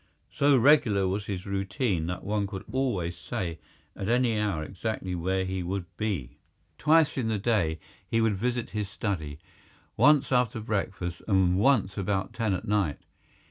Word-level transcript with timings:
So 0.31 0.57
regular 0.57 1.07
was 1.07 1.27
his 1.27 1.45
routine 1.45 2.07
that 2.07 2.23
one 2.23 2.47
could 2.47 2.63
always 2.71 3.15
say 3.15 3.59
at 3.95 4.09
any 4.09 4.39
hour 4.39 4.63
exactly 4.63 5.13
where 5.13 5.45
he 5.45 5.61
would 5.61 5.85
be. 5.95 6.39
Twice 6.79 7.19
in 7.19 7.27
the 7.27 7.37
day 7.37 7.79
he 8.07 8.19
would 8.19 8.33
visit 8.35 8.71
his 8.71 8.89
study, 8.89 9.37
once 9.97 10.31
after 10.31 10.59
breakfast, 10.59 11.21
and 11.27 11.55
once 11.59 11.99
about 11.99 12.33
ten 12.33 12.55
at 12.55 12.67
night. 12.67 12.97